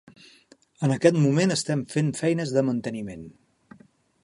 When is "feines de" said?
2.23-2.65